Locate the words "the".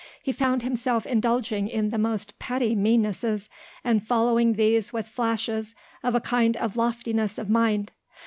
1.91-1.99